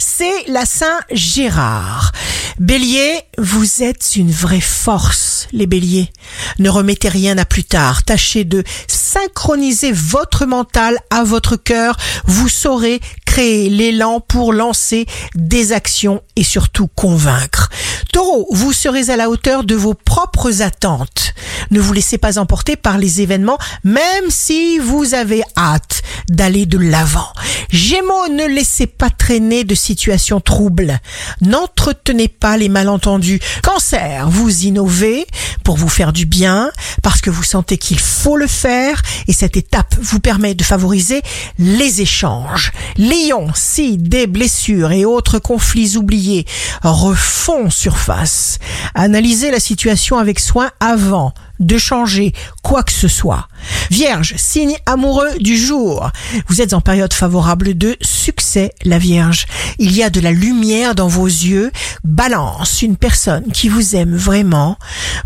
[0.00, 2.12] c'est la Saint Gérard.
[2.58, 6.10] Bélier, vous êtes une vraie force, les béliers.
[6.58, 8.02] Ne remettez rien à plus tard.
[8.02, 11.96] Tâchez de synchroniser votre mental à votre cœur.
[12.26, 17.68] Vous saurez créer l'élan pour lancer des actions et surtout convaincre.
[18.12, 21.34] Taureau, vous serez à la hauteur de vos propres attentes.
[21.70, 26.78] Ne vous laissez pas emporter par les événements, même si vous avez hâte d'aller de
[26.78, 27.32] l'avant.
[27.72, 30.98] Gémeaux, ne laissez pas traîner de situations troubles.
[31.40, 33.40] N'entretenez pas les malentendus.
[33.62, 35.26] Cancer, vous innovez
[35.64, 36.70] pour vous faire du bien,
[37.02, 41.22] parce que vous sentez qu'il faut le faire, et cette étape vous permet de favoriser
[41.58, 42.72] les échanges.
[42.96, 46.46] Lion, si des blessures et autres conflits oubliés
[46.82, 48.58] refont surface,
[48.94, 52.32] analysez la situation avec soin avant de changer
[52.62, 53.48] quoi que ce soit.
[53.90, 56.10] Vierge, signe amoureux du jour.
[56.48, 59.46] Vous êtes en période favorable de succès, la Vierge.
[59.78, 61.70] Il y a de la lumière dans vos yeux.
[62.04, 64.76] Balance, une personne qui vous aime vraiment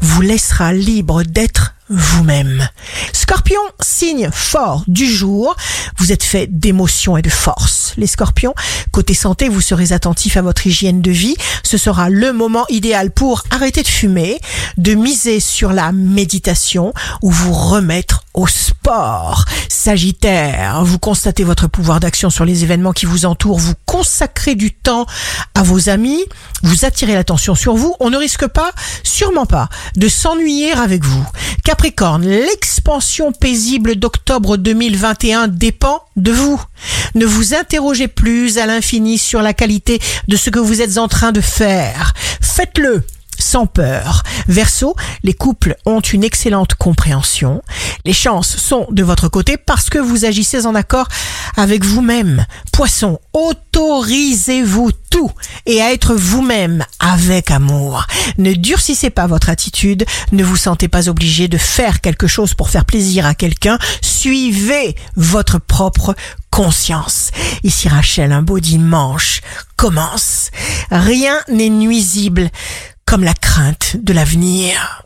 [0.01, 2.67] vous laissera libre d'être vous-même.
[3.27, 5.57] Scorpion, signe fort du jour.
[5.97, 7.95] Vous êtes fait d'émotion et de force.
[7.97, 8.53] Les scorpions,
[8.93, 11.35] côté santé, vous serez attentif à votre hygiène de vie.
[11.63, 14.39] Ce sera le moment idéal pour arrêter de fumer,
[14.77, 19.47] de miser sur la méditation ou vous remettre au sport.
[19.71, 24.73] Sagittaire, vous constatez votre pouvoir d'action sur les événements qui vous entourent, vous consacrez du
[24.73, 25.07] temps
[25.55, 26.23] à vos amis,
[26.63, 31.25] vous attirez l'attention sur vous, on ne risque pas, sûrement pas, de s'ennuyer avec vous.
[31.65, 36.63] Capricorne, l'expansion paisible d'octobre 2021 dépend de vous.
[37.15, 39.99] Ne vous interrogez plus à l'infini sur la qualité
[40.29, 42.13] de ce que vous êtes en train de faire.
[42.43, 43.03] Faites-le
[43.45, 44.23] sans peur.
[44.49, 47.63] Verseau, les couples ont une excellente compréhension.
[48.05, 51.09] Les chances sont de votre côté parce que vous agissez en accord
[51.57, 52.47] avec vous-même.
[52.73, 55.31] Poisson, autorisez-vous tout
[55.67, 58.07] et à être vous-même avec amour.
[58.39, 62.71] Ne durcissez pas votre attitude, ne vous sentez pas obligé de faire quelque chose pour
[62.71, 63.79] faire plaisir à quelqu'un.
[64.01, 66.15] Suivez votre propre
[66.51, 67.31] conscience.
[67.63, 69.43] Ici Rachel, un beau dimanche
[69.77, 70.51] commence.
[70.91, 72.51] Rien n'est nuisible
[73.07, 75.05] comme la crainte de l'avenir.